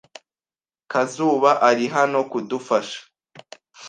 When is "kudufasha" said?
2.31-2.99